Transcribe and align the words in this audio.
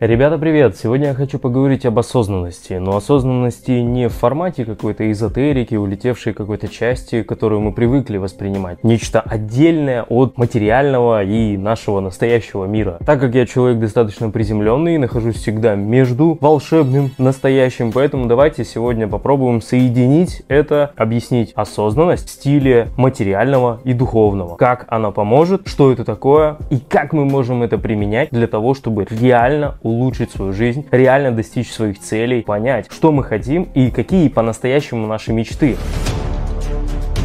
Ребята, 0.00 0.38
привет! 0.38 0.78
Сегодня 0.78 1.08
я 1.08 1.14
хочу 1.14 1.38
поговорить 1.38 1.84
об 1.84 1.98
осознанности, 1.98 2.72
но 2.72 2.96
осознанности 2.96 3.72
не 3.72 4.08
в 4.08 4.14
формате 4.14 4.64
какой-то 4.64 5.12
эзотерики, 5.12 5.74
улетевшей 5.74 6.32
какой-то 6.32 6.68
части, 6.68 7.22
которую 7.22 7.60
мы 7.60 7.72
привыкли 7.72 8.16
воспринимать. 8.16 8.82
Нечто 8.82 9.20
отдельное 9.20 10.04
от 10.04 10.38
материального 10.38 11.22
и 11.22 11.58
нашего 11.58 12.00
настоящего 12.00 12.64
мира. 12.64 12.98
Так 13.04 13.20
как 13.20 13.34
я 13.34 13.44
человек 13.44 13.78
достаточно 13.78 14.30
приземленный 14.30 14.96
нахожусь 14.96 15.36
всегда 15.36 15.74
между 15.74 16.38
волшебным 16.40 17.10
настоящим, 17.18 17.92
поэтому 17.92 18.24
давайте 18.24 18.64
сегодня 18.64 19.06
попробуем 19.06 19.60
соединить 19.60 20.44
это, 20.48 20.92
объяснить 20.96 21.52
осознанность 21.54 22.26
в 22.26 22.30
стиле 22.30 22.88
материального 22.96 23.82
и 23.84 23.92
духовного. 23.92 24.56
Как 24.56 24.86
она 24.88 25.10
поможет, 25.10 25.68
что 25.68 25.92
это 25.92 26.06
такое 26.06 26.56
и 26.70 26.78
как 26.78 27.12
мы 27.12 27.26
можем 27.26 27.62
это 27.62 27.76
применять 27.76 28.30
для 28.30 28.46
того, 28.46 28.72
чтобы 28.72 29.06
реально 29.10 29.74
улучшить 29.90 30.30
свою 30.30 30.52
жизнь, 30.52 30.86
реально 30.90 31.32
достичь 31.32 31.70
своих 31.70 32.00
целей, 32.00 32.42
понять, 32.42 32.86
что 32.90 33.12
мы 33.12 33.24
хотим 33.24 33.64
и 33.74 33.90
какие 33.90 34.28
по-настоящему 34.28 35.06
наши 35.06 35.32
мечты. 35.32 35.76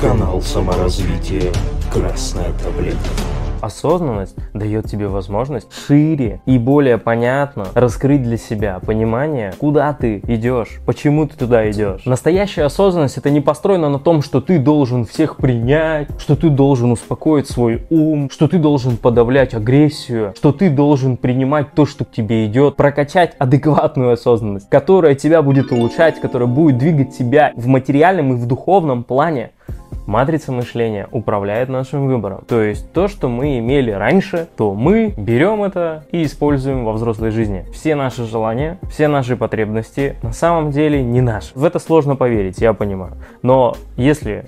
Канал 0.01 0.41
саморазвития 0.41 1.51
«Красная 1.91 2.51
таблетка» 2.63 3.34
осознанность 3.65 4.35
дает 4.53 4.85
тебе 4.85 5.07
возможность 5.07 5.67
шире 5.73 6.41
и 6.45 6.57
более 6.57 6.97
понятно 6.97 7.65
раскрыть 7.73 8.23
для 8.23 8.37
себя 8.37 8.79
понимание, 8.79 9.53
куда 9.57 9.93
ты 9.93 10.21
идешь, 10.27 10.79
почему 10.85 11.27
ты 11.27 11.35
туда 11.37 11.69
идешь. 11.69 12.05
Настоящая 12.05 12.63
осознанность 12.63 13.17
это 13.17 13.29
не 13.29 13.41
построена 13.41 13.89
на 13.89 13.99
том, 13.99 14.21
что 14.21 14.41
ты 14.41 14.59
должен 14.59 15.05
всех 15.05 15.37
принять, 15.37 16.09
что 16.19 16.35
ты 16.35 16.49
должен 16.49 16.91
успокоить 16.91 17.47
свой 17.47 17.85
ум, 17.89 18.29
что 18.31 18.47
ты 18.47 18.57
должен 18.57 18.97
подавлять 18.97 19.53
агрессию, 19.53 20.33
что 20.37 20.51
ты 20.51 20.69
должен 20.69 21.17
принимать 21.17 21.73
то, 21.73 21.85
что 21.85 22.05
к 22.05 22.11
тебе 22.11 22.45
идет, 22.45 22.75
прокачать 22.75 23.35
адекватную 23.39 24.13
осознанность, 24.13 24.69
которая 24.69 25.15
тебя 25.15 25.41
будет 25.41 25.71
улучшать, 25.71 26.19
которая 26.19 26.47
будет 26.47 26.77
двигать 26.77 27.17
тебя 27.17 27.51
в 27.55 27.67
материальном 27.67 28.33
и 28.33 28.35
в 28.35 28.45
духовном 28.45 29.03
плане. 29.03 29.51
Матрица 30.05 30.51
мышления 30.51 31.07
управляет 31.11 31.69
нашим 31.69 32.07
выбором. 32.07 32.43
То 32.47 32.61
есть 32.61 32.91
то, 32.93 33.07
что 33.07 33.27
мы 33.27 33.59
имели 33.59 33.91
раньше, 33.91 34.47
то 34.55 34.73
мы 34.73 35.13
берем 35.17 35.63
это 35.63 36.05
и 36.11 36.23
используем 36.23 36.85
во 36.85 36.93
взрослой 36.93 37.31
жизни. 37.31 37.65
Все 37.73 37.95
наши 37.95 38.25
желания, 38.25 38.79
все 38.89 39.07
наши 39.07 39.35
потребности 39.35 40.15
на 40.21 40.31
самом 40.31 40.71
деле 40.71 41.03
не 41.03 41.21
наши. 41.21 41.51
В 41.55 41.63
это 41.63 41.79
сложно 41.79 42.15
поверить, 42.15 42.59
я 42.59 42.73
понимаю. 42.73 43.13
Но 43.41 43.75
если 43.97 44.45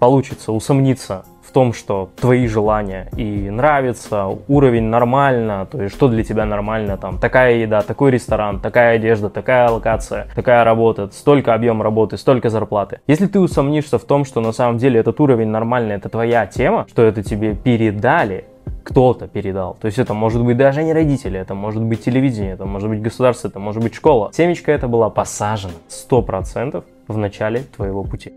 получится 0.00 0.52
усомниться 0.52 1.24
том, 1.52 1.72
что 1.72 2.10
твои 2.16 2.46
желания 2.46 3.08
и 3.16 3.50
нравится, 3.50 4.28
уровень 4.48 4.84
нормально, 4.84 5.66
то 5.70 5.82
есть 5.82 5.94
что 5.94 6.08
для 6.08 6.24
тебя 6.24 6.44
нормально, 6.44 6.96
там, 6.96 7.18
такая 7.18 7.56
еда, 7.56 7.82
такой 7.82 8.10
ресторан, 8.10 8.60
такая 8.60 8.96
одежда, 8.96 9.30
такая 9.30 9.68
локация, 9.68 10.28
такая 10.34 10.64
работа, 10.64 11.10
столько 11.12 11.54
объем 11.54 11.82
работы, 11.82 12.16
столько 12.16 12.50
зарплаты. 12.50 13.00
Если 13.06 13.26
ты 13.26 13.40
усомнишься 13.40 13.98
в 13.98 14.04
том, 14.04 14.24
что 14.24 14.40
на 14.40 14.52
самом 14.52 14.78
деле 14.78 15.00
этот 15.00 15.20
уровень 15.20 15.48
нормальный, 15.48 15.96
это 15.96 16.08
твоя 16.08 16.46
тема, 16.46 16.86
что 16.88 17.02
это 17.02 17.22
тебе 17.22 17.54
передали, 17.54 18.46
кто-то 18.84 19.26
передал. 19.26 19.76
То 19.80 19.86
есть 19.86 19.98
это 19.98 20.14
может 20.14 20.44
быть 20.44 20.56
даже 20.56 20.82
не 20.84 20.92
родители, 20.92 21.38
это 21.38 21.54
может 21.54 21.82
быть 21.82 22.04
телевидение, 22.04 22.52
это 22.52 22.66
может 22.66 22.88
быть 22.88 23.00
государство, 23.00 23.48
это 23.48 23.58
может 23.58 23.82
быть 23.82 23.94
школа. 23.94 24.30
Семечка 24.32 24.72
это 24.72 24.88
была 24.88 25.10
посажена 25.10 25.74
100% 25.88 26.84
в 27.08 27.18
начале 27.18 27.60
твоего 27.76 28.04
пути 28.04 28.32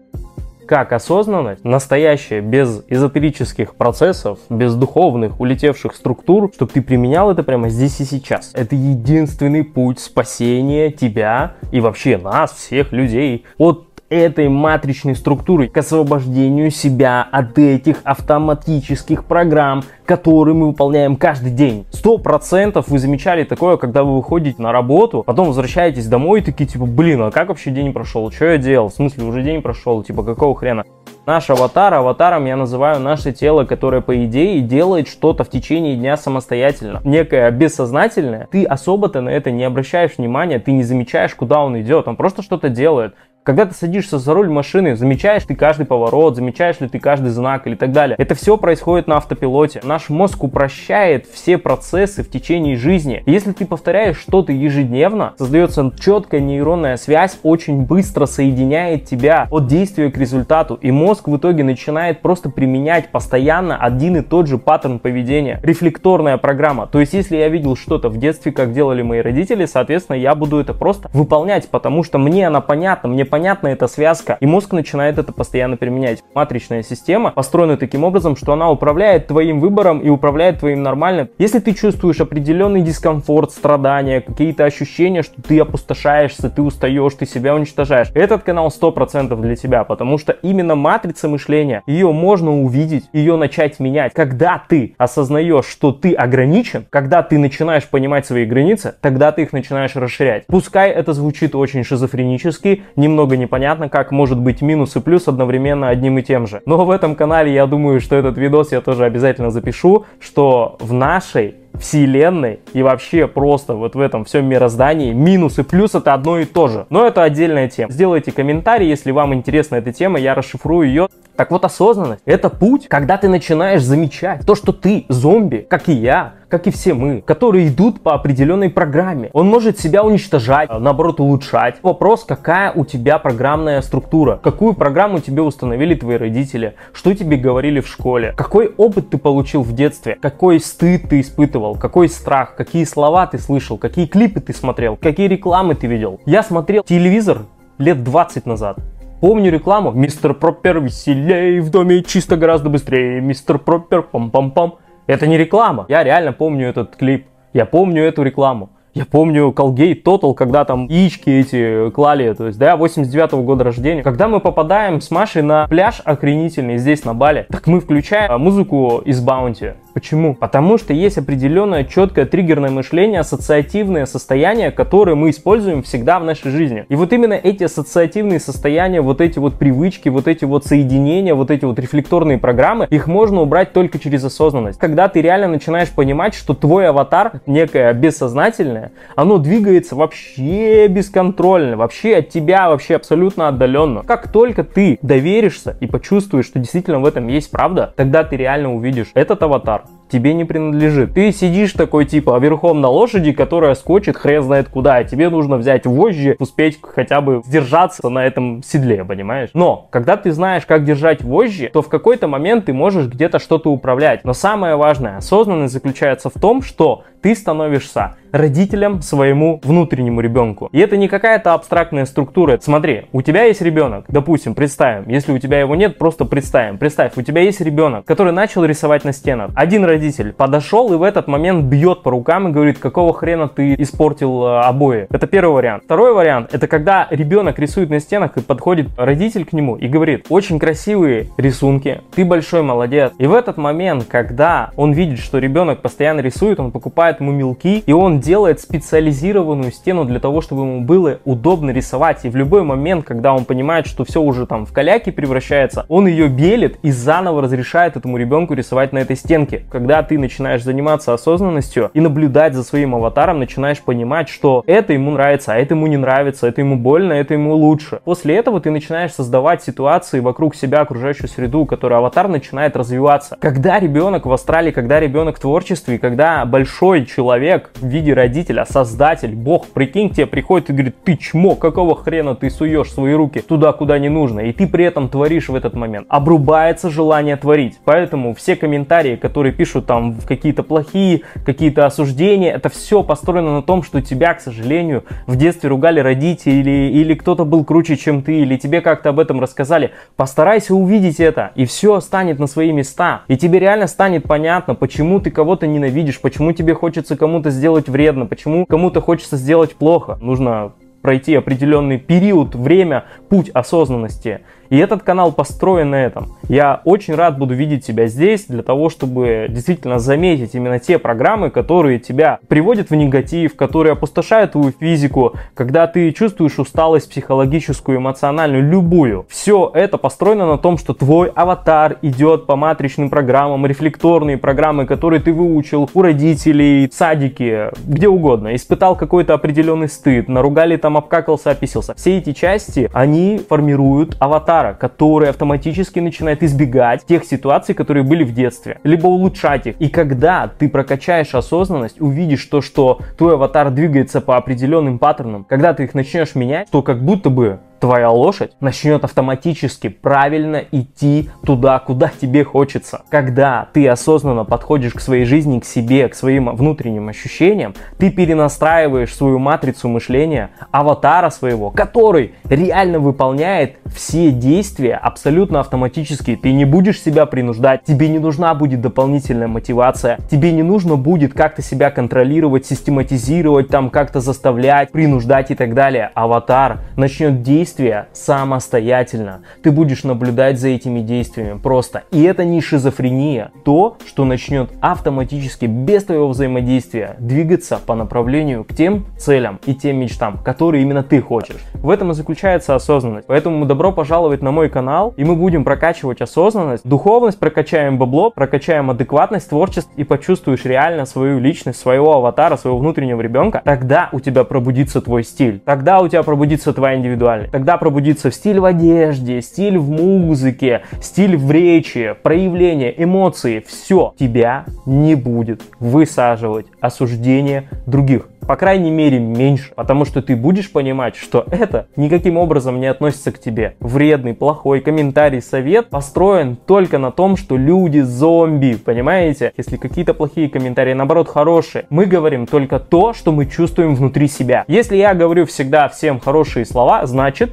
как 0.67 0.91
осознанность, 0.91 1.63
настоящая, 1.63 2.41
без 2.41 2.83
эзотерических 2.87 3.75
процессов, 3.75 4.37
без 4.49 4.75
духовных, 4.75 5.39
улетевших 5.39 5.95
структур, 5.95 6.51
чтобы 6.53 6.71
ты 6.71 6.81
применял 6.81 7.31
это 7.31 7.41
прямо 7.41 7.69
здесь 7.69 7.99
и 8.01 8.05
сейчас. 8.05 8.51
Это 8.53 8.75
единственный 8.75 9.63
путь 9.63 9.99
спасения 9.99 10.91
тебя 10.91 11.53
и 11.71 11.79
вообще 11.79 12.17
нас, 12.17 12.51
всех 12.51 12.91
людей, 12.91 13.45
от 13.57 13.86
этой 14.09 14.49
матричной 14.49 15.15
структуры 15.15 15.67
к 15.67 15.77
освобождению 15.77 16.71
себя 16.71 17.27
от 17.31 17.57
этих 17.57 17.97
автоматических 18.03 19.25
программ, 19.25 19.83
которые 20.05 20.55
мы 20.55 20.67
выполняем 20.67 21.15
каждый 21.15 21.51
день. 21.51 21.85
Сто 21.91 22.17
процентов 22.17 22.87
вы 22.87 22.99
замечали 22.99 23.43
такое, 23.43 23.77
когда 23.77 24.03
вы 24.03 24.17
выходите 24.17 24.61
на 24.61 24.71
работу, 24.71 25.23
потом 25.23 25.47
возвращаетесь 25.47 26.07
домой 26.07 26.39
и 26.39 26.43
такие 26.43 26.67
типа, 26.67 26.85
блин, 26.85 27.23
а 27.23 27.31
как 27.31 27.49
вообще 27.49 27.71
день 27.71 27.93
прошел? 27.93 28.31
Что 28.31 28.45
я 28.45 28.57
делал? 28.57 28.89
В 28.89 28.93
смысле, 28.93 29.25
уже 29.25 29.41
день 29.43 29.61
прошел? 29.61 30.03
Типа, 30.03 30.23
какого 30.23 30.55
хрена? 30.55 30.83
Наш 31.27 31.49
аватар, 31.49 31.93
аватаром 31.93 32.45
я 32.45 32.55
называю 32.55 33.01
наше 33.01 33.33
тело, 33.33 33.65
которое 33.65 34.01
по 34.01 34.23
идее 34.23 34.61
делает 34.61 35.09
что-то 35.09 35.43
в 35.43 35.49
течение 35.49 35.97
дня 35.97 36.15
самостоятельно. 36.15 37.01
Некое 37.03 37.51
бессознательное. 37.51 38.47
Ты 38.49 38.63
особо-то 38.63 39.19
на 39.19 39.27
это 39.27 39.51
не 39.51 39.65
обращаешь 39.65 40.17
внимания, 40.17 40.57
ты 40.59 40.71
не 40.71 40.83
замечаешь, 40.83 41.35
куда 41.35 41.59
он 41.59 41.77
идет. 41.81 42.07
Он 42.07 42.15
просто 42.15 42.43
что-то 42.43 42.69
делает. 42.69 43.13
Когда 43.47 43.65
ты 43.65 43.73
садишься 43.73 44.19
за 44.19 44.33
руль 44.33 44.49
машины, 44.49 44.97
замечаешь 44.97 45.43
ты 45.43 45.55
каждый 45.55 45.85
поворот, 45.85 46.35
замечаешь 46.35 46.81
ли 46.81 46.89
ты 46.89 46.99
каждый 46.99 47.29
знак 47.29 47.65
или 47.65 47.75
так 47.75 47.93
далее. 47.93 48.17
Это 48.19 48.35
все 48.35 48.57
происходит 48.57 49.07
на 49.07 49.15
автопилоте. 49.15 49.79
Наш 49.85 50.09
мозг 50.09 50.43
упрощает 50.43 51.27
все 51.31 51.57
процессы 51.57 52.23
в 52.23 52.29
течение 52.29 52.75
жизни. 52.75 53.23
Если 53.25 53.53
ты 53.53 53.65
повторяешь 53.65 54.17
что-то 54.17 54.51
ежедневно, 54.51 55.33
создается 55.37 55.93
четкая 55.97 56.41
нейронная 56.41 56.97
связь, 56.97 57.39
очень 57.41 57.83
быстро 57.83 58.25
соединяет 58.25 59.05
тебя 59.05 59.47
от 59.49 59.67
действия 59.67 60.11
к 60.11 60.17
результату. 60.17 60.77
И 60.81 60.91
мозг 60.91 61.29
в 61.29 61.37
итоге 61.37 61.63
начинает 61.63 62.19
просто 62.19 62.49
применять 62.49 63.11
постоянно 63.11 63.77
один 63.77 64.17
и 64.17 64.23
тот 64.23 64.47
же 64.47 64.57
паттерн 64.57 64.99
поведения. 64.99 65.61
Рефлекторная 65.63 66.35
программа. 66.35 66.85
То 66.87 66.99
есть, 66.99 67.13
если 67.13 67.37
я 67.37 67.47
видел 67.47 67.77
что-то 67.77 68.09
в 68.09 68.17
детстве, 68.17 68.51
как 68.51 68.73
делали 68.73 69.03
мои 69.03 69.21
родители, 69.21 69.63
соответственно, 69.63 70.17
я 70.17 70.35
буду 70.35 70.59
это 70.59 70.73
просто 70.73 71.09
выполнять, 71.13 71.69
потому 71.69 72.03
что 72.03 72.17
мне 72.17 72.45
она 72.45 72.59
понятна, 72.59 73.07
мне 73.07 73.23
понятно 73.23 73.36
понятна 73.37 73.67
эта 73.67 73.87
связка, 73.87 74.35
и 74.39 74.47
мозг 74.47 74.71
начинает 74.71 75.19
это 75.19 75.31
постоянно 75.31 75.77
применять. 75.77 76.23
Матричная 76.33 76.81
система 76.81 77.29
построена 77.29 77.77
таким 77.77 78.03
образом, 78.03 78.35
что 78.35 78.53
она 78.53 78.71
управляет 78.71 79.27
твоим 79.27 79.59
выбором 79.59 79.99
и 79.99 80.09
управляет 80.09 80.57
твоим 80.61 80.81
нормальным. 80.81 81.29
Если 81.37 81.59
ты 81.59 81.75
чувствуешь 81.75 82.19
определенный 82.19 82.81
дискомфорт, 82.81 83.51
страдания, 83.51 84.21
какие-то 84.21 84.65
ощущения, 84.65 85.21
что 85.21 85.39
ты 85.39 85.59
опустошаешься, 85.59 86.49
ты 86.49 86.63
устаешь, 86.63 87.13
ты 87.13 87.27
себя 87.27 87.53
уничтожаешь, 87.53 88.09
этот 88.15 88.41
канал 88.41 88.73
100% 88.75 89.39
для 89.39 89.55
тебя, 89.55 89.83
потому 89.83 90.17
что 90.17 90.31
именно 90.31 90.73
матрица 90.73 91.27
мышления, 91.27 91.83
ее 91.85 92.11
можно 92.11 92.59
увидеть, 92.59 93.03
ее 93.13 93.35
начать 93.35 93.79
менять. 93.79 94.13
Когда 94.15 94.63
ты 94.67 94.95
осознаешь, 94.97 95.67
что 95.67 95.91
ты 95.91 96.15
ограничен, 96.15 96.87
когда 96.89 97.21
ты 97.21 97.37
начинаешь 97.37 97.87
понимать 97.87 98.25
свои 98.25 98.45
границы, 98.45 98.95
тогда 98.99 99.31
ты 99.31 99.43
их 99.43 99.53
начинаешь 99.53 99.95
расширять. 99.95 100.47
Пускай 100.47 100.89
это 100.89 101.13
звучит 101.13 101.53
очень 101.53 101.83
шизофренически, 101.83 102.81
немного 102.95 103.26
немного 103.27 103.37
непонятно, 103.37 103.89
как 103.89 104.11
может 104.11 104.39
быть 104.39 104.61
минус 104.61 104.95
и 104.95 105.01
плюс 105.01 105.27
одновременно 105.27 105.89
одним 105.89 106.17
и 106.17 106.23
тем 106.23 106.47
же. 106.47 106.61
Но 106.65 106.85
в 106.85 106.91
этом 106.91 107.15
канале 107.15 107.53
я 107.53 107.65
думаю, 107.65 107.99
что 107.99 108.15
этот 108.15 108.37
видос 108.37 108.71
я 108.71 108.81
тоже 108.81 109.05
обязательно 109.05 109.51
запишу, 109.51 110.05
что 110.19 110.77
в 110.79 110.93
нашей 110.93 111.55
вселенной 111.79 112.59
и 112.73 112.83
вообще 112.83 113.27
просто 113.27 113.75
вот 113.75 113.95
в 113.95 113.99
этом 113.99 114.25
всем 114.25 114.45
мироздании 114.45 115.13
минус 115.13 115.59
и 115.59 115.63
плюс 115.63 115.95
это 115.95 116.13
одно 116.13 116.39
и 116.39 116.45
то 116.45 116.67
же. 116.67 116.85
Но 116.89 117.05
это 117.05 117.23
отдельная 117.23 117.69
тема. 117.69 117.91
Сделайте 117.91 118.31
комментарий, 118.31 118.87
если 118.87 119.11
вам 119.11 119.33
интересна 119.33 119.75
эта 119.75 119.93
тема, 119.93 120.19
я 120.19 120.35
расшифрую 120.35 120.87
ее. 120.87 121.07
Так 121.35 121.51
вот, 121.51 121.65
осознанность– 121.65 122.23
это 122.25 122.49
путь, 122.49 122.87
когда 122.87 123.17
ты 123.17 123.29
начинаешь 123.29 123.83
замечать 123.83 124.43
то, 124.45 124.55
что 124.55 124.71
ты 124.73 125.05
зомби, 125.07 125.67
как 125.69 125.87
и 125.87 125.93
я, 125.93 126.33
как 126.49 126.65
и 126.65 126.71
все 126.71 126.93
мы, 126.93 127.21
которые 127.21 127.67
идут 127.67 128.01
по 128.01 128.13
определенной 128.13 128.69
программе. 128.69 129.29
Он 129.33 129.47
может 129.47 129.79
себя 129.79 130.03
уничтожать, 130.03 130.69
а 130.71 130.79
наоборот 130.79 131.19
улучшать. 131.19 131.75
Вопрос, 131.83 132.23
какая 132.23 132.71
у 132.71 132.85
тебя 132.85 133.19
программная 133.19 133.81
структура, 133.81 134.39
какую 134.41 134.73
программу 134.73 135.19
тебе 135.19 135.41
установили 135.41 135.93
твои 135.93 136.17
родители, 136.17 136.75
что 136.93 137.13
тебе 137.13 137.37
говорили 137.37 137.81
в 137.81 137.87
школе, 137.87 138.33
какой 138.35 138.73
опыт 138.77 139.09
ты 139.09 139.17
получил 139.17 139.61
в 139.61 139.73
детстве, 139.73 140.17
какой 140.19 140.59
стыд 140.59 141.09
ты 141.09 141.19
испытывал, 141.19 141.66
какой 141.75 142.09
страх, 142.09 142.55
какие 142.55 142.83
слова 142.83 143.27
ты 143.27 143.37
слышал, 143.37 143.77
какие 143.77 144.05
клипы 144.05 144.39
ты 144.39 144.53
смотрел, 144.53 144.95
какие 144.95 145.27
рекламы 145.27 145.75
ты 145.75 145.87
видел. 145.87 146.19
Я 146.25 146.43
смотрел 146.43 146.83
телевизор 146.83 147.45
лет 147.77 148.03
20 148.03 148.45
назад. 148.45 148.77
Помню 149.19 149.51
рекламу 149.51 149.91
«Мистер 149.91 150.35
Пропер 150.35 150.79
веселей, 150.79 151.59
в 151.59 151.71
доме 151.71 152.03
чисто 152.03 152.37
гораздо 152.37 152.69
быстрее, 152.69 153.19
мистер 153.19 153.57
Пропер 153.57 154.05
пам-пам-пам». 154.11 154.73
Это 155.07 155.25
не 155.25 155.37
реклама. 155.37 155.85
Я 155.89 156.03
реально 156.03 156.33
помню 156.33 156.67
этот 156.67 156.95
клип. 156.95 157.25
Я 157.53 157.65
помню 157.65 158.03
эту 158.03 158.21
рекламу. 158.23 158.69
Я 158.97 159.05
помню 159.05 159.53
Colgate 159.55 160.01
Total, 160.01 160.33
когда 160.33 160.65
там 160.65 160.87
яички 160.87 161.29
эти 161.29 161.91
клали, 161.91 162.33
то 162.33 162.47
есть, 162.47 162.57
да, 162.57 162.75
89 162.75 163.33
-го 163.33 163.43
года 163.43 163.63
рождения. 163.63 164.01
Когда 164.01 164.27
мы 164.27 164.39
попадаем 164.39 165.01
с 165.01 165.11
Машей 165.11 165.43
на 165.43 165.67
пляж 165.67 166.01
охренительный 166.03 166.77
здесь 166.77 167.05
на 167.05 167.13
Бали, 167.13 167.45
так 167.51 167.67
мы 167.67 167.79
включаем 167.79 168.41
музыку 168.41 169.03
из 169.05 169.21
Баунти. 169.21 169.73
Почему? 169.97 170.35
Потому 170.35 170.77
что 170.77 170.93
есть 170.93 171.17
определенное 171.17 171.83
четкое 171.83 172.27
триггерное 172.27 172.69
мышление, 172.69 173.21
ассоциативное 173.21 174.05
состояние, 174.05 174.69
которое 174.69 175.15
мы 175.15 175.31
используем 175.31 175.81
всегда 175.81 176.19
в 176.19 176.23
нашей 176.23 176.51
жизни. 176.51 176.85
И 176.87 176.95
вот 176.95 177.13
именно 177.13 177.33
эти 177.33 177.63
ассоциативные 177.63 178.39
состояния, 178.39 179.01
вот 179.01 179.21
эти 179.21 179.39
вот 179.39 179.55
привычки, 179.55 180.09
вот 180.09 180.27
эти 180.27 180.45
вот 180.45 180.67
соединения, 180.67 181.33
вот 181.33 181.49
эти 181.49 181.65
вот 181.65 181.79
рефлекторные 181.79 182.37
программы, 182.37 182.85
их 182.91 183.07
можно 183.07 183.41
убрать 183.41 183.73
только 183.73 183.97
через 183.97 184.23
осознанность. 184.23 184.77
Когда 184.77 185.07
ты 185.07 185.19
реально 185.19 185.47
начинаешь 185.47 185.89
понимать, 185.89 186.35
что 186.35 186.53
твой 186.53 186.87
аватар, 186.87 187.41
некое 187.47 187.91
бессознательное, 187.93 188.91
оно 189.15 189.39
двигается 189.39 189.95
вообще 189.95 190.85
бесконтрольно, 190.89 191.75
вообще 191.75 192.17
от 192.17 192.29
тебя 192.29 192.69
вообще 192.69 192.97
абсолютно 192.97 193.47
отдаленно. 193.47 194.03
Как 194.03 194.31
только 194.31 194.63
ты 194.63 194.99
доверишься 195.01 195.75
и 195.79 195.87
почувствуешь, 195.87 196.45
что 196.45 196.59
действительно 196.59 196.99
в 196.99 197.05
этом 197.07 197.27
есть 197.29 197.49
правда, 197.49 197.95
тогда 197.95 198.23
ты 198.23 198.37
реально 198.37 198.75
увидишь 198.75 199.07
этот 199.15 199.41
аватар, 199.41 199.85
тебе 200.09 200.33
не 200.33 200.45
принадлежит. 200.45 201.13
Ты 201.13 201.31
сидишь 201.31 201.73
такой 201.73 202.05
типа 202.05 202.37
верхом 202.39 202.81
на 202.81 202.89
лошади, 202.89 203.31
которая 203.31 203.75
скочит 203.75 204.17
хрен 204.17 204.43
знает 204.43 204.69
куда, 204.69 205.01
и 205.01 205.07
тебе 205.07 205.29
нужно 205.29 205.57
взять 205.57 205.85
вожжи, 205.85 206.35
успеть 206.39 206.79
хотя 206.81 207.21
бы 207.21 207.41
сдержаться 207.45 208.09
на 208.09 208.25
этом 208.25 208.63
седле, 208.63 209.03
понимаешь? 209.03 209.49
Но, 209.53 209.87
когда 209.89 210.17
ты 210.17 210.31
знаешь, 210.31 210.65
как 210.65 210.83
держать 210.83 211.21
вожжи, 211.23 211.69
то 211.71 211.81
в 211.81 211.89
какой-то 211.89 212.27
момент 212.27 212.65
ты 212.65 212.73
можешь 212.73 213.07
где-то 213.07 213.39
что-то 213.39 213.71
управлять. 213.71 214.23
Но 214.23 214.33
самое 214.33 214.75
важное, 214.75 215.17
осознанность 215.17 215.73
заключается 215.73 216.29
в 216.29 216.39
том, 216.39 216.61
что 216.61 217.03
ты 217.27 217.35
становишься 217.35 218.15
родителем 218.31 219.01
своему 219.01 219.59
внутреннему 219.63 220.21
ребенку. 220.21 220.69
И 220.71 220.79
это 220.79 220.97
не 220.97 221.07
какая-то 221.07 221.53
абстрактная 221.53 222.05
структура. 222.05 222.59
Смотри, 222.61 223.05
у 223.11 223.21
тебя 223.21 223.43
есть 223.43 223.61
ребенок, 223.61 224.05
допустим, 224.07 224.53
представим, 224.53 225.09
если 225.09 225.31
у 225.31 225.39
тебя 225.39 225.59
его 225.59 225.75
нет, 225.75 225.97
просто 225.97 226.25
представим. 226.25 226.77
Представь, 226.77 227.13
у 227.15 227.21
тебя 227.21 227.41
есть 227.41 227.61
ребенок, 227.61 228.05
который 228.05 228.33
начал 228.33 228.65
рисовать 228.65 229.03
на 229.05 229.13
стенах. 229.13 229.51
Один 229.55 229.85
родитель 229.85 230.33
подошел 230.33 230.93
и 230.93 230.97
в 230.97 231.03
этот 231.03 231.27
момент 231.27 231.65
бьет 231.65 232.03
по 232.03 232.11
рукам 232.11 232.49
и 232.49 232.51
говорит, 232.51 232.79
какого 232.79 233.13
хрена 233.13 233.47
ты 233.47 233.75
испортил 233.75 234.45
э, 234.45 234.59
обои. 234.61 235.07
Это 235.09 235.27
первый 235.27 235.53
вариант. 235.53 235.83
Второй 235.85 236.13
вариант, 236.13 236.49
это 236.53 236.67
когда 236.67 237.07
ребенок 237.09 237.59
рисует 237.59 237.89
на 237.89 237.99
стенах 237.99 238.37
и 238.37 238.41
подходит 238.41 238.87
родитель 238.97 239.45
к 239.45 239.53
нему 239.53 239.75
и 239.75 239.87
говорит, 239.87 240.25
очень 240.29 240.59
красивые 240.59 241.29
рисунки, 241.37 242.01
ты 242.13 242.25
большой 242.25 242.61
молодец. 242.61 243.13
И 243.17 243.25
в 243.25 243.33
этот 243.33 243.57
момент, 243.57 244.05
когда 244.05 244.71
он 244.75 244.93
видит, 244.93 245.19
что 245.19 245.39
ребенок 245.39 245.81
постоянно 245.81 246.19
рисует, 246.19 246.59
он 246.59 246.71
покупает 246.71 247.16
ему 247.19 247.31
мелки, 247.31 247.83
и 247.85 247.91
он 247.91 248.19
делает 248.19 248.59
специализированную 248.59 249.71
стену 249.71 250.05
для 250.05 250.19
того, 250.19 250.41
чтобы 250.41 250.61
ему 250.63 250.81
было 250.81 251.19
удобно 251.25 251.71
рисовать. 251.71 252.25
И 252.25 252.29
в 252.29 252.35
любой 252.35 252.63
момент, 252.63 253.05
когда 253.05 253.33
он 253.33 253.45
понимает, 253.45 253.87
что 253.87 254.05
все 254.05 254.21
уже 254.21 254.45
там 254.45 254.65
в 254.65 254.73
каляки 254.73 255.11
превращается, 255.11 255.85
он 255.89 256.07
ее 256.07 256.27
белит 256.27 256.77
и 256.81 256.91
заново 256.91 257.41
разрешает 257.41 257.97
этому 257.97 258.17
ребенку 258.17 258.53
рисовать 258.53 258.93
на 258.93 258.99
этой 258.99 259.15
стенке. 259.15 259.63
Когда 259.71 260.03
ты 260.03 260.17
начинаешь 260.17 260.63
заниматься 260.63 261.13
осознанностью 261.13 261.91
и 261.93 261.99
наблюдать 261.99 262.53
за 262.53 262.63
своим 262.63 262.95
аватаром, 262.95 263.39
начинаешь 263.39 263.81
понимать, 263.81 264.29
что 264.29 264.63
это 264.67 264.93
ему 264.93 265.11
нравится, 265.11 265.53
а 265.53 265.57
это 265.57 265.73
ему 265.73 265.87
не 265.87 265.97
нравится, 265.97 266.47
это 266.47 266.61
ему 266.61 266.75
больно, 266.77 267.13
это 267.13 267.33
ему 267.33 267.53
лучше. 267.55 267.99
После 268.03 268.35
этого 268.35 268.59
ты 268.59 268.71
начинаешь 268.71 269.13
создавать 269.13 269.63
ситуации 269.63 270.19
вокруг 270.19 270.55
себя, 270.55 270.81
окружающую 270.81 271.27
среду, 271.27 271.65
которая 271.65 271.99
аватар 271.99 272.27
начинает 272.27 272.75
развиваться. 272.75 273.37
Когда 273.39 273.79
ребенок 273.79 274.25
в 274.25 274.31
астрале, 274.31 274.71
когда 274.71 274.99
ребенок 274.99 275.37
в 275.37 275.39
творчестве, 275.39 275.99
когда 275.99 276.45
большой 276.45 276.96
человек 277.05 277.71
в 277.75 277.85
виде 277.85 278.13
родителя, 278.13 278.65
создатель, 278.65 279.35
бог, 279.35 279.67
прикинь, 279.67 280.09
тебе 280.09 280.25
приходит 280.25 280.69
и 280.69 280.73
говорит, 280.73 280.95
ты 281.03 281.15
чмо, 281.17 281.55
какого 281.55 281.95
хрена 281.95 282.35
ты 282.35 282.49
суешь 282.49 282.91
свои 282.91 283.13
руки 283.13 283.39
туда, 283.39 283.73
куда 283.73 283.99
не 283.99 284.09
нужно, 284.09 284.41
и 284.41 284.53
ты 284.53 284.67
при 284.67 284.85
этом 284.85 285.09
творишь 285.09 285.49
в 285.49 285.55
этот 285.55 285.73
момент. 285.75 286.07
Обрубается 286.09 286.89
желание 286.89 287.35
творить. 287.35 287.79
Поэтому 287.85 288.33
все 288.33 288.55
комментарии, 288.55 289.15
которые 289.15 289.53
пишут 289.53 289.85
там 289.85 290.15
какие-то 290.27 290.63
плохие, 290.63 291.21
какие-то 291.45 291.85
осуждения, 291.85 292.51
это 292.51 292.69
все 292.69 293.03
построено 293.03 293.53
на 293.53 293.61
том, 293.61 293.83
что 293.83 294.01
тебя, 294.01 294.33
к 294.33 294.41
сожалению, 294.41 295.03
в 295.25 295.35
детстве 295.35 295.69
ругали 295.69 295.99
родители, 295.99 296.91
или 296.93 297.13
кто-то 297.13 297.45
был 297.45 297.63
круче, 297.63 297.97
чем 297.97 298.21
ты, 298.21 298.39
или 298.39 298.57
тебе 298.57 298.81
как-то 298.81 299.09
об 299.09 299.19
этом 299.19 299.39
рассказали. 299.39 299.91
Постарайся 300.15 300.73
увидеть 300.73 301.19
это, 301.19 301.51
и 301.55 301.65
все 301.65 301.99
станет 301.99 302.39
на 302.39 302.47
свои 302.47 302.71
места. 302.71 303.21
И 303.27 303.37
тебе 303.37 303.59
реально 303.59 303.87
станет 303.87 304.23
понятно, 304.23 304.75
почему 304.75 305.19
ты 305.19 305.31
кого-то 305.31 305.67
ненавидишь, 305.67 306.19
почему 306.19 306.51
тебе 306.51 306.73
хочется 306.73 306.86
кому-то 307.15 307.49
сделать 307.49 307.89
вредно, 307.89 308.25
почему 308.25 308.65
кому-то 308.65 309.01
хочется 309.01 309.37
сделать 309.37 309.75
плохо. 309.75 310.17
Нужно 310.21 310.73
пройти 311.01 311.35
определенный 311.35 311.97
период, 311.99 312.55
время, 312.55 313.05
путь 313.29 313.49
осознанности. 313.49 314.41
И 314.69 314.77
этот 314.77 315.03
канал 315.03 315.31
построен 315.31 315.91
на 315.91 316.03
этом. 316.03 316.35
Я 316.49 316.81
очень 316.85 317.15
рад 317.15 317.37
буду 317.37 317.53
видеть 317.53 317.85
тебя 317.85 318.07
здесь 318.07 318.45
для 318.45 318.63
того, 318.63 318.89
чтобы 318.89 319.47
действительно 319.49 319.99
заметить 319.99 320.55
именно 320.55 320.79
те 320.79 320.97
программы, 320.97 321.49
которые 321.49 321.99
тебя 321.99 322.39
приводят 322.47 322.89
в 322.89 322.95
негатив, 322.95 323.55
которые 323.55 323.93
опустошают 323.93 324.53
твою 324.53 324.71
физику, 324.71 325.33
когда 325.53 325.87
ты 325.87 326.11
чувствуешь 326.11 326.59
усталость 326.59 327.09
психологическую, 327.09 327.97
эмоциональную, 327.97 328.63
любую. 328.63 329.25
Все 329.29 329.71
это 329.73 329.97
построено 329.97 330.47
на 330.47 330.57
том, 330.57 330.77
что 330.77 330.93
твой 330.93 331.29
аватар 331.29 331.97
идет 332.01 332.45
по 332.45 332.55
матричным 332.55 333.09
программам, 333.09 333.65
рефлекторные 333.65 334.37
программы, 334.37 334.85
которые 334.85 335.21
ты 335.21 335.33
выучил 335.33 335.89
у 335.93 336.01
родителей, 336.01 336.87
в 336.89 336.93
садике, 336.93 337.71
где 337.85 338.07
угодно. 338.07 338.55
Испытал 338.55 338.95
какой-то 338.95 339.33
определенный 339.33 339.89
стыд, 339.89 340.27
наругали 340.29 340.77
там, 340.77 340.97
обкакался, 340.97 341.51
описался. 341.51 341.93
Все 341.95 342.17
эти 342.17 342.33
части, 342.33 342.89
они 342.93 343.41
формируют 343.47 344.15
аватар 344.19 344.56
аватара, 344.57 344.73
который 344.73 345.29
автоматически 345.29 345.99
начинает 345.99 346.43
избегать 346.43 347.05
тех 347.05 347.23
ситуаций, 347.23 347.75
которые 347.75 348.03
были 348.03 348.23
в 348.23 348.33
детстве, 348.33 348.79
либо 348.83 349.07
улучшать 349.07 349.67
их. 349.67 349.75
И 349.79 349.89
когда 349.89 350.47
ты 350.47 350.69
прокачаешь 350.69 351.33
осознанность, 351.35 352.01
увидишь 352.01 352.45
то, 352.45 352.61
что 352.61 352.99
твой 353.17 353.33
аватар 353.33 353.71
двигается 353.71 354.21
по 354.21 354.37
определенным 354.37 354.99
паттернам, 354.99 355.43
когда 355.43 355.73
ты 355.73 355.83
их 355.83 355.93
начнешь 355.93 356.35
менять, 356.35 356.69
то 356.71 356.81
как 356.81 357.03
будто 357.03 357.29
бы 357.29 357.59
твоя 357.79 358.09
лошадь 358.09 358.51
начнет 358.59 359.03
автоматически 359.03 359.89
правильно 359.89 360.63
идти 360.71 361.29
туда, 361.45 361.79
куда 361.79 362.11
тебе 362.19 362.43
хочется. 362.43 363.01
Когда 363.09 363.69
ты 363.73 363.87
осознанно 363.87 364.43
подходишь 364.45 364.93
к 364.93 364.99
своей 364.99 365.25
жизни, 365.25 365.59
к 365.59 365.65
себе, 365.65 366.07
к 366.07 366.15
своим 366.15 366.55
внутренним 366.55 367.09
ощущениям, 367.09 367.73
ты 367.97 368.09
перенастраиваешь 368.09 369.13
свою 369.13 369.39
матрицу 369.39 369.89
мышления 369.89 370.51
аватара 370.71 371.29
своего, 371.29 371.69
который 371.69 372.33
реально 372.45 372.99
выполняет 372.99 373.77
все 373.85 374.31
действия 374.31 374.95
абсолютно 374.95 375.59
автоматически. 375.59 376.35
Ты 376.35 376.53
не 376.53 376.65
будешь 376.65 377.01
себя 377.01 377.25
принуждать, 377.25 377.83
тебе 377.83 378.09
не 378.09 378.19
нужна 378.19 378.53
будет 378.53 378.81
дополнительная 378.81 379.47
мотивация, 379.47 380.17
тебе 380.29 380.51
не 380.51 380.63
нужно 380.63 380.95
будет 380.95 381.33
как-то 381.33 381.61
себя 381.61 381.91
контролировать, 381.91 382.65
систематизировать, 382.65 383.67
там 383.69 383.89
как-то 383.89 384.19
заставлять, 384.19 384.91
принуждать 384.91 385.51
и 385.51 385.55
так 385.55 385.73
далее. 385.73 386.11
Аватар 386.15 386.79
начнет 386.95 387.41
действовать 387.43 387.66
действия 387.67 388.07
самостоятельно. 388.13 389.41
Ты 389.61 389.71
будешь 389.71 390.05
наблюдать 390.05 390.57
за 390.57 390.69
этими 390.69 391.01
действиями 391.01 391.59
просто. 391.61 392.03
И 392.11 392.23
это 392.23 392.45
не 392.45 392.61
шизофрения. 392.61 393.51
То, 393.65 393.97
что 394.07 394.23
начнет 394.23 394.69
автоматически, 394.79 395.65
без 395.65 396.05
твоего 396.05 396.29
взаимодействия, 396.29 397.17
двигаться 397.19 397.79
по 397.85 397.93
направлению 397.93 398.63
к 398.63 398.73
тем 398.73 399.05
целям 399.17 399.59
и 399.65 399.75
тем 399.75 399.97
мечтам, 399.97 400.39
которые 400.45 400.81
именно 400.83 401.03
ты 401.03 401.21
хочешь. 401.21 401.57
В 401.73 401.89
этом 401.89 402.11
и 402.11 402.13
заключается 402.13 402.73
осознанность. 402.73 403.27
Поэтому 403.27 403.65
добро 403.65 403.91
пожаловать 403.91 404.41
на 404.41 404.51
мой 404.51 404.69
канал, 404.69 405.13
и 405.17 405.25
мы 405.25 405.35
будем 405.35 405.65
прокачивать 405.65 406.21
осознанность, 406.21 406.87
духовность, 406.87 407.37
прокачаем 407.37 407.97
бабло, 407.97 408.31
прокачаем 408.31 408.89
адекватность, 408.91 409.49
творчество 409.49 409.91
и 409.97 410.05
почувствуешь 410.05 410.63
реально 410.63 411.05
свою 411.05 411.39
личность, 411.39 411.79
своего 411.79 412.13
аватара, 412.13 412.55
своего 412.55 412.79
внутреннего 412.79 413.19
ребенка. 413.19 413.61
Тогда 413.65 414.07
у 414.13 414.21
тебя 414.21 414.45
пробудится 414.45 415.01
твой 415.01 415.25
стиль. 415.25 415.59
Тогда 415.65 415.99
у 415.99 416.07
тебя 416.07 416.23
пробудится 416.23 416.71
твоя 416.71 416.95
индивидуальность 416.95 417.56
Тогда 417.57 417.77
пробудится 417.77 418.29
стиль 418.29 418.59
в 418.59 418.65
одежде, 418.65 419.41
стиль 419.41 419.79
в 419.79 419.89
музыке, 419.89 420.83
стиль 421.01 421.35
в 421.35 421.49
речи, 421.49 422.15
проявление, 422.21 422.93
эмоции. 423.03 423.65
Все 423.67 424.13
тебя 424.19 424.65
не 424.85 425.15
будет 425.15 425.63
высаживать 425.79 426.67
осуждение 426.81 427.67
других. 427.87 428.29
По 428.47 428.55
крайней 428.55 428.91
мере, 428.91 429.19
меньше. 429.19 429.73
Потому 429.75 430.05
что 430.05 430.21
ты 430.21 430.35
будешь 430.35 430.71
понимать, 430.71 431.17
что 431.17 431.45
это 431.51 431.87
никаким 431.97 432.37
образом 432.37 432.79
не 432.79 432.87
относится 432.87 433.33
к 433.33 433.39
тебе. 433.39 433.75
Вредный, 433.81 434.33
плохой 434.33 434.79
комментарий, 434.79 435.41
совет 435.41 435.89
построен 435.89 436.55
только 436.55 436.97
на 436.97 437.11
том, 437.11 437.35
что 437.35 437.57
люди 437.57 437.99
зомби. 437.99 438.77
Понимаете? 438.83 439.51
Если 439.57 439.75
какие-то 439.75 440.13
плохие 440.13 440.49
комментарии, 440.49 440.93
наоборот, 440.93 441.27
хорошие. 441.27 441.85
Мы 441.89 442.05
говорим 442.05 442.47
только 442.47 442.79
то, 442.79 443.13
что 443.13 443.33
мы 443.33 443.47
чувствуем 443.47 443.95
внутри 443.95 444.29
себя. 444.29 444.63
Если 444.69 444.95
я 444.95 445.13
говорю 445.13 445.45
всегда 445.45 445.89
всем 445.89 446.21
хорошие 446.21 446.65
слова, 446.65 447.05
значит 447.05 447.51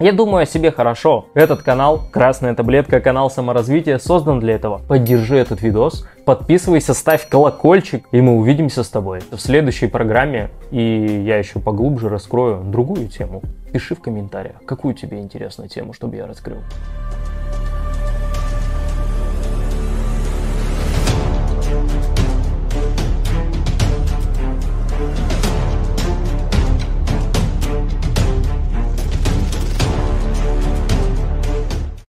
я 0.00 0.12
думаю 0.12 0.42
о 0.42 0.46
себе 0.46 0.72
хорошо. 0.72 1.26
Этот 1.34 1.62
канал, 1.62 2.00
Красная 2.10 2.54
Таблетка, 2.54 3.00
канал 3.00 3.30
саморазвития, 3.30 3.98
создан 3.98 4.40
для 4.40 4.54
этого. 4.54 4.78
Поддержи 4.88 5.36
этот 5.36 5.60
видос, 5.60 6.06
подписывайся, 6.24 6.94
ставь 6.94 7.28
колокольчик, 7.28 8.06
и 8.10 8.22
мы 8.22 8.36
увидимся 8.36 8.82
с 8.82 8.88
тобой 8.88 9.20
в 9.30 9.38
следующей 9.38 9.88
программе. 9.88 10.48
И 10.70 11.22
я 11.26 11.36
еще 11.36 11.60
поглубже 11.60 12.08
раскрою 12.08 12.62
другую 12.64 13.08
тему. 13.08 13.42
Пиши 13.72 13.94
в 13.94 14.00
комментариях, 14.00 14.56
какую 14.64 14.94
тебе 14.94 15.20
интересную 15.20 15.68
тему, 15.68 15.92
чтобы 15.92 16.16
я 16.16 16.26
раскрыл. 16.26 16.58